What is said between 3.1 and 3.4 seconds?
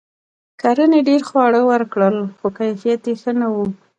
ښه